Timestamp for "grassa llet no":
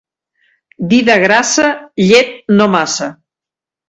1.23-2.67